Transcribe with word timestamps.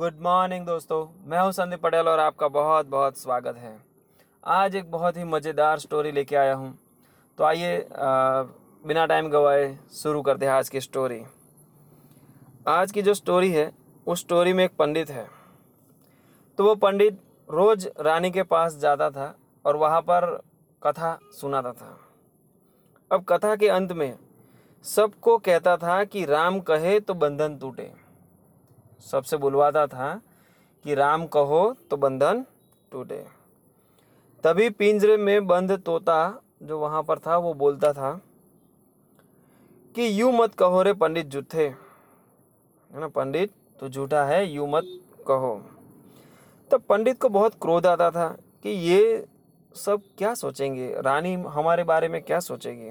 Good 0.00 0.20
morning 0.22 0.64
दोस्तों। 0.66 0.98
मैं 1.28 1.38
हूँ 1.38 1.50
संदीप 1.52 1.80
पटेल 1.82 2.08
और 2.08 2.18
आपका 2.18 2.48
बहुत 2.48 2.86
बहुत 2.86 3.18
स्वागत 3.18 3.56
है। 3.56 3.72
आज 4.44 4.76
एक 4.76 4.90
बहुत 4.90 5.16
ही 5.16 5.24
मज़ेदार 5.24 5.78
स्टोरी 5.78 6.12
लेके 6.12 6.36
आया 6.36 6.54
हूँ। 6.54 6.72
तो 7.38 7.44
आइए 7.44 7.84
बिना 8.84 9.04
टाइम 9.06 9.28
गवाए 9.30 9.68
शुरू 9.94 10.22
करते 10.22 10.46
हैं 10.46 10.52
आज 10.52 10.68
की 10.68 10.80
स्टोरी 10.80 11.20
आज 12.68 12.92
की 12.92 13.02
जो 13.02 13.14
स्टोरी 13.14 13.50
है, 13.52 13.70
उस 14.06 14.20
स्टोरी 14.20 14.52
में 14.52 14.64
एक 14.64 14.76
पंडित 14.78 15.10
है। 15.10 15.28
तो 16.58 16.64
वो 16.64 16.74
पंडित 16.76 17.20
रोज़ 17.48 17.88
रानी 18.00 18.30
के 18.30 18.42
पास 18.44 18.76
जाता 18.78 19.10
था 19.10 19.34
और 19.64 19.76
वहाँ 19.76 20.00
पर 20.00 20.32
कथा 20.82 21.18
सुनाता 21.40 21.72
था। 21.72 21.96
अब 23.10 23.24
कथा 23.28 23.56
के 23.56 23.68
अंत 23.68 23.92
में 23.92 24.14
सबको 24.84 25.38
कहता 25.38 25.76
था 25.78 26.04
कि 26.04 26.24
राम 26.26 26.60
कहे 26.62 27.00
तो 27.00 27.14
बंधन 27.16 27.58
टूटे। 27.58 27.92
सबसे 29.00 29.36
बुलवाता 29.36 29.86
था 29.86 30.14
कि 30.84 30.94
राम 30.94 31.26
कहो 31.26 31.62
तो 31.90 31.96
बंधन 31.96 32.44
टूटे। 32.92 33.24
तभी 34.44 34.68
पिंजरे 34.70 35.16
में 35.16 35.46
बंद 35.46 35.72
तोता 35.78 36.42
जो 36.62 36.78
वहाँ 36.78 37.02
पर 37.02 37.18
था, 37.18 37.36
वो 37.36 37.54
बोलता 37.54 37.92
था 37.92 38.20
कि 39.94 40.20
यूँ 40.20 40.32
मत 40.32 40.54
कहो 40.54 40.82
रे 40.82 40.92
पंडित 40.92 41.26
झूठे 41.26 41.66
है 41.66 43.00
ना, 43.00 43.08
पंडित 43.08 43.52
तो 43.80 43.88
झूठा 43.88 44.24
है, 44.24 44.46
यूँ 44.46 44.70
मत 44.70 44.84
कहो। 45.28 45.54
तब 46.70 46.82
पंडित 46.88 47.20
को 47.20 47.28
बहुत 47.28 47.54
क्रोध 47.62 47.86
आता 47.86 48.10
था 48.10 48.28
कि 48.62 48.70
ये 48.70 49.26
सब 49.74 50.02
क्या 50.18 50.34
सोचेंगे? 50.34 50.94
रानी 51.00 51.34
हमारे 51.48 51.84
बारे 51.84 52.08
में 52.08 52.22
क्या 52.22 52.40
सोचेगी? 52.40 52.90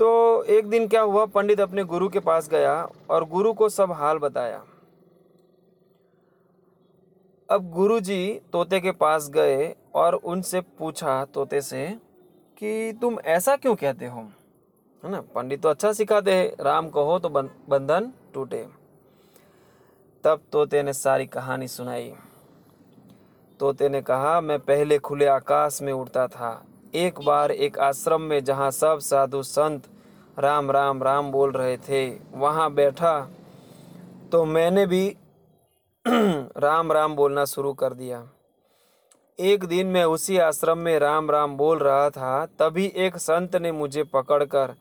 तो 0.00 0.44
एक 0.44 0.66
दिन 0.66 0.88
क्या 0.88 1.00
हुआ, 1.00 1.24
पंडित 1.26 1.60
अपने 1.60 1.84
गुरु 1.84 2.08
के 2.08 2.20
पास 2.20 2.48
गया 2.48 2.88
और 3.10 3.24
गुरु 3.24 3.52
को 3.52 3.68
सब 3.68 3.92
हाल 3.92 4.18
बताया। 4.18 4.64
अब 7.50 7.70
गुरु 7.70 8.00
जी 8.00 8.40
तोते 8.52 8.80
के 8.80 8.90
पास 8.92 9.28
गए 9.30 9.74
और 9.94 10.14
उनसे 10.14 10.60
पूछा 10.60 11.24
तोते 11.24 11.60
से 11.60 11.98
कि 12.58 12.98
तुम 13.00 13.20
ऐसा 13.20 13.56
क्यों 13.56 13.74
कहते 13.74 14.06
हो? 14.06 14.20
है 15.04 15.10
ना? 15.10 15.20
पंडित 15.20 15.62
तो 15.62 15.68
अच्छा 15.68 15.92
सिखाते 15.92 16.34
हैं, 16.34 16.64
राम 16.64 16.88
कहो 16.88 17.18
तो 17.18 17.28
बंधन 17.28 18.12
टूटे। 18.34 18.66
तब 20.24 20.40
तोते 20.52 20.82
ने 20.82 20.92
सारी 20.92 21.26
कहानी 21.26 21.68
सुनाई। 21.68 22.12
तोते 23.60 23.88
ने 23.88 24.02
कहा, 24.02 24.40
मैं 24.40 24.58
पहले 24.58 24.98
खुले 24.98 25.26
आकाश 25.26 25.82
में 25.82 25.92
उड़ता 25.92 26.26
था 26.26 26.64
एक 26.94 27.18
बार 27.20 27.50
एक 27.50 27.78
आश्रम 27.78 28.20
में 28.20 28.42
जहाँ 28.44 28.70
सब 28.70 28.98
साधु 28.98 29.42
संत 29.42 29.82
राम 30.38 30.70
राम 30.70 31.02
राम 31.02 31.30
बोल 31.32 31.52
रहे 31.52 31.76
थे, 31.78 32.08
वहाँ 32.34 32.72
बैठा 32.74 33.20
तो 34.32 34.44
मैंने 34.44 34.86
भी 34.86 35.06
राम 36.06 36.92
राम 36.92 37.14
बोलना 37.16 37.44
शुरू 37.44 37.72
कर 37.72 37.94
दिया। 37.94 38.22
एक 39.38 39.64
दिन 39.64 39.86
मैं 39.86 40.04
उसी 40.04 40.36
आश्रम 40.38 40.78
में 40.78 40.98
राम 40.98 41.30
राम 41.30 41.56
बोल 41.56 41.78
रहा 41.78 42.10
था, 42.10 42.46
तभी 42.46 42.92
एक 42.96 43.16
संत 43.16 43.56
ने 43.56 43.72
मुझे 43.72 44.04
पकड़कर 44.04 44.74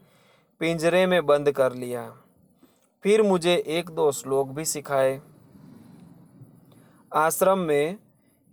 पिंजरे 0.62 1.06
में 1.06 1.26
बंद 1.26 1.52
कर 1.52 1.74
लिया। 1.74 2.10
फिर 3.04 3.22
मुझे 3.22 3.56
एक 3.68 3.90
दो 3.90 4.12
श्लोक 4.12 4.50
भी 4.50 4.66
सिखाए। 4.66 5.20
आश्रम 7.12 7.60
में 7.60 7.98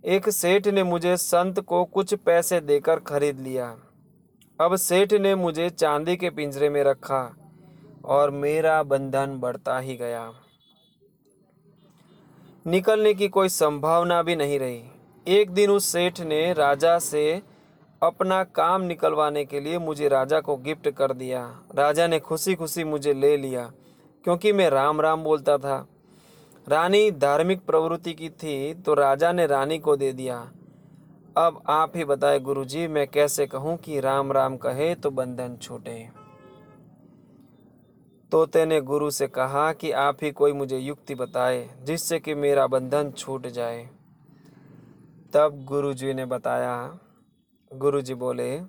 एक 0.07 0.29
सेठ 0.29 0.67
ने 0.67 0.83
मुझे 0.83 1.17
संत 1.17 1.59
को 1.59 1.85
कुछ 1.85 2.13
पैसे 2.13 2.59
देकर 2.59 2.99
खरीद 2.99 3.39
लिया। 3.39 3.77
अब 4.61 4.75
सेठ 4.75 5.13
ने 5.13 5.35
मुझे 5.35 5.69
चांदी 5.69 6.15
के 6.17 6.29
पिंजरे 6.29 6.69
में 6.69 6.83
रखा 6.83 7.35
और 8.05 8.31
मेरा 8.31 8.83
बंधन 8.83 9.37
बढ़ता 9.39 9.79
ही 9.79 9.95
गया। 9.95 10.33
निकलने 12.67 13.13
की 13.13 13.27
कोई 13.27 13.49
संभावना 13.49 14.21
भी 14.23 14.35
नहीं 14.35 14.59
रही। 14.59 14.83
एक 15.27 15.51
दिन 15.51 15.69
उस 15.69 15.85
सेठ 15.85 16.21
ने 16.21 16.53
राजा 16.53 16.99
से 16.99 17.41
अपना 18.03 18.43
काम 18.43 18.81
निकलवाने 18.81 19.45
के 19.45 19.59
लिए 19.59 19.77
मुझे 19.77 20.07
राजा 20.07 20.39
को 20.39 20.57
गिफ्ट 20.57 20.89
कर 20.89 21.13
दिया। 21.13 21.59
राजा 21.75 22.07
ने 22.07 22.19
खुशी 22.19 22.55
खुशी 22.55 22.83
मुझे 22.83 23.13
ले 23.13 23.37
लिया, 23.37 23.71
क्योंकि 24.23 24.53
मैं 24.53 24.69
राम 24.69 25.01
राम 25.01 25.23
बोलता 25.23 25.57
था। 25.57 25.87
रानी 26.67 27.09
धार्मिक 27.11 27.59
प्रवृत्ति 27.65 28.13
की 28.13 28.29
थी 28.29 28.73
तो 28.73 28.93
राजा 28.93 29.31
ने 29.31 29.45
रानी 29.47 29.77
को 29.79 29.95
दे 29.95 30.11
दिया। 30.13 30.37
अब 31.37 31.61
आप 31.69 31.95
ही 31.95 32.05
बताए 32.05 32.39
गुरुजी, 32.39 32.87
मैं 32.87 33.07
कैसे 33.07 33.45
कहूँ 33.47 33.75
कि 33.77 33.99
राम 33.99 34.31
राम 34.31 34.57
कहे 34.57 34.93
तो 34.95 35.11
बंधन 35.11 35.55
छूटे। 35.61 36.09
तोते 38.31 38.65
ने 38.65 38.79
गुरु 38.81 39.09
से 39.09 39.27
कहा 39.27 39.71
कि 39.73 39.91
आप 39.91 40.23
ही 40.23 40.31
कोई 40.31 40.53
मुझे 40.53 40.77
युक्ति 40.77 41.15
बताए, 41.15 41.69
जिससे 41.83 42.19
कि 42.19 42.35
मेरा 42.35 42.67
बंधन 42.67 43.11
छूट 43.11 43.47
जाए। 43.47 43.83
तब 45.33 45.63
गुरुजी 45.65 46.13
ने 46.13 46.25
बताया, 46.25 46.99
गुरुजी 47.71 48.13
बोले, 48.13 48.59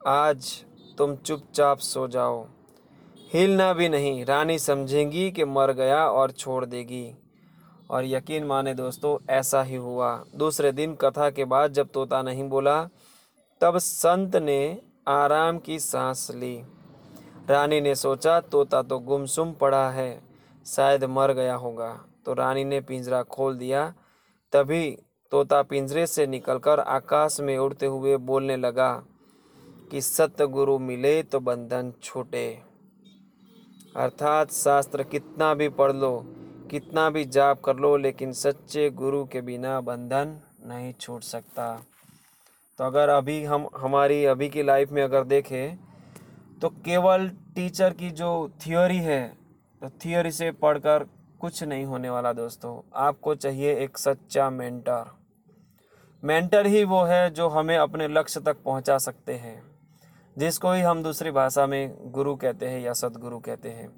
आज 0.00 0.64
तुम 0.98 1.16
चुपचाप 1.16 1.78
सो 1.78 2.06
जाओ। 2.08 2.46
हिलना 3.32 3.72
भी 3.72 3.88
नहीं, 3.88 4.24
रानी 4.24 4.58
समझेंगी 4.58 5.30
कि 5.30 5.44
मर 5.44 5.72
गया 5.72 6.06
और 6.08 6.30
छोड़ 6.30 6.64
देगी। 6.64 7.04
और 7.90 8.04
यकीन 8.04 8.44
माने 8.44 8.74
दोस्तों, 8.74 9.18
ऐसा 9.30 9.62
ही 9.62 9.76
हुआ। 9.76 10.24
दूसरे 10.36 10.72
दिन 10.72 10.94
कथा 10.94 11.30
के 11.30 11.44
बाद 11.44 11.72
जब 11.72 11.88
तोता 11.88 12.22
नहीं 12.22 12.48
बोला, 12.48 12.88
तब 13.60 13.78
संत 13.78 14.36
ने 14.36 14.82
आराम 15.08 15.58
की 15.58 15.78
सांस 15.78 16.30
ली। 16.30 16.62
रानी 17.50 17.80
ने 17.80 17.94
सोचा, 17.94 18.40
तोता 18.40 18.82
तो 18.82 18.98
गुमसुम 18.98 19.52
पड़ा 19.52 19.90
है, 19.90 20.22
शायद 20.66 21.04
मर 21.04 21.32
गया 21.32 21.54
होगा। 21.54 22.04
तो 22.26 22.34
रानी 22.34 22.64
ने 22.64 22.80
पिंजरा 22.80 23.22
खोल 23.22 23.56
दिया। 23.56 23.94
तभी 24.52 24.98
तोता 25.30 25.62
पिंजरे 25.62 26.06
से 26.06 26.26
निकलकर 26.26 26.80
आकाश 26.80 27.40
में 27.40 27.58
उड़ते 27.58 27.86
हुए 27.86 28.16
बोलने 28.16 28.56
लगा 28.56 29.02
कि 29.90 30.00
सत्य 30.00 30.46
गुरु 30.46 30.78
मिले 30.78 31.22
तो 31.22 31.40
बंधन 31.40 31.92
छूटे। 32.02 32.62
अर्थात 33.96 34.52
शास्त्र 34.52 35.02
कितना 35.02 35.54
भी 35.54 35.68
पढ़ 35.68 35.92
लो 35.92 36.26
कितना 36.70 37.08
भी 37.10 37.24
जाप 37.26 37.60
कर 37.60 37.76
लो, 37.76 37.96
लेकिन 37.96 38.32
सच्चे 38.32 38.88
गुरु 38.92 39.24
के 39.24 39.40
बिना 39.40 39.80
बंधन 39.80 40.36
नहीं 40.66 40.92
छूट 40.92 41.22
सकता। 41.22 41.66
तो 42.78 42.84
अगर 42.84 43.08
अभी 43.08 43.42
हम, 43.44 43.68
हमारी 43.76 44.24
अभी 44.24 44.48
की 44.48 44.62
लाइफ 44.62 44.92
में 44.92 45.02
अगर 45.02 45.24
देखें 45.24 45.76
तो 46.60 46.68
केवल 46.84 47.28
टीचर 47.54 47.92
की 47.92 48.10
जो 48.10 48.30
थियोरी 48.66 48.98
है 48.98 49.26
तो 49.82 49.88
थियोरी 50.04 50.30
से 50.30 50.50
पढ़कर 50.52 51.04
कुछ 51.40 51.62
नहीं 51.62 51.84
होने 51.84 52.10
वाला 52.10 52.32
दोस्तों। 52.32 52.80
आपको 52.96 53.34
चाहिए 53.34 53.74
एक 53.74 53.98
सच्चा 53.98 54.48
मेंटर 54.50 55.10
मेंटर 56.22 56.66
ही 56.66 56.82
वो 56.84 57.02
है 57.04 57.30
जो 57.30 57.48
हमें 57.48 57.76
अपने 57.76 58.08
लक्ष्य 58.08 58.40
तक 58.40 58.62
पहुँचा 58.64 58.96
सकते 58.98 59.34
हैं, 59.34 59.62
जिसको 60.36 60.72
ही 60.72 60.80
हम 60.80 61.02
दूसरी 61.02 61.30
भाषा 61.30 61.66
में 61.66 62.12
गुरु 62.12 62.34
कहते 62.36 62.66
हैं 62.66 62.80
या 62.80 62.92
सदगुरु 62.92 63.38
कहते 63.38 63.68
हैं। 63.68 63.88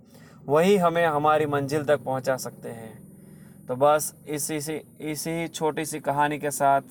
वही 0.46 0.76
हमें 0.76 1.04
हमारी 1.06 1.46
मंजिल 1.46 1.84
तक 1.84 2.00
पहुँचा 2.00 2.36
सकते 2.36 2.68
हैं। 2.68 3.66
तो 3.66 3.76
बस 3.76 4.14
इसी 4.28 4.60
सी, 4.60 4.80
इसी 5.00 5.48
छोटी 5.48 5.84
सी 5.84 6.00
कहानी 6.00 6.38
के 6.38 6.50
साथ 6.50 6.82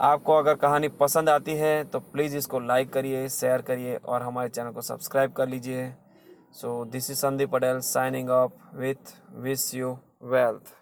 आपको 0.00 0.32
अगर 0.32 0.54
कहानी 0.54 0.88
पसंद 1.00 1.28
आती 1.28 1.54
है 1.54 1.84
तो 1.84 2.00
प्लीज़ 2.00 2.36
इसको 2.36 2.60
लाइक 2.60 2.92
करिए 2.92 3.28
शेयर 3.28 3.62
करिए 3.62 3.96
और 3.96 4.22
हमारे 4.22 4.48
चैनल 4.48 4.70
को 4.70 4.82
सब्सक्राइब 4.82 5.32
कर 5.32 5.48
लीजिए। 5.48 5.92
So 6.52 6.84
this 6.84 7.10
is 7.10 7.18
Sandeep 7.18 7.50
Patel 7.50 7.80
signing 7.80 8.30
off 8.30 8.76
with 8.76 9.14
wish 9.36 9.74
you 9.74 9.96
wealth 10.24 10.74